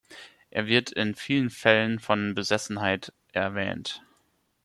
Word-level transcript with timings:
Er 0.49 0.65
wird 0.65 0.91
in 0.91 1.13
vielen 1.13 1.51
Fällen 1.51 1.99
von 1.99 2.33
Besessenheit 2.33 3.13
erwähnt. 3.33 4.01